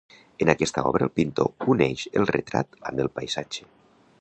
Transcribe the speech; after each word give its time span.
En 0.43 0.51
aquesta 0.53 0.83
obra, 0.91 1.05
el 1.07 1.11
pintor 1.19 1.67
uneix 1.75 2.07
el 2.21 2.27
retrat 2.33 2.81
amb 2.93 3.05
el 3.05 3.11
paisatge. 3.19 3.71